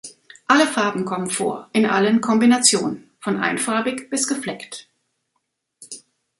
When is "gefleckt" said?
4.27-4.87